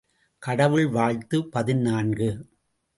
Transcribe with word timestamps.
கடவுள் 0.39 0.87
வாழ்த்து 0.87 1.49
பதினான்கு. 1.49 2.29